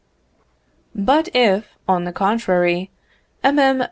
[0.95, 2.89] But if, on the contrary,
[3.43, 3.79] MM.